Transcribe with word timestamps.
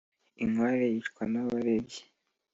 inkware 0.43 0.85
yicwa 0.93 1.23
n’abarebyi 1.31 2.01